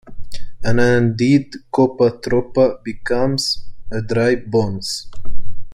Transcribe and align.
An 0.63 0.77
undead 0.79 1.55
Koopa 1.71 2.19
Troopa 2.23 2.83
becomes 2.83 3.69
a 3.91 4.01
Dry 4.01 4.35
Bones. 4.35 5.07